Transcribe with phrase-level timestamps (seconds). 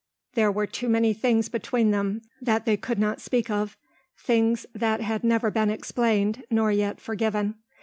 [0.33, 3.77] There were too many things between them that they could not speak of,
[4.17, 7.53] things that had never been explained nor yet forgiven.